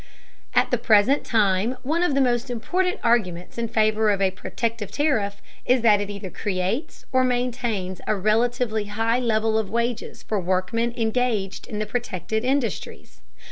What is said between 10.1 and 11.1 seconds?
for workmen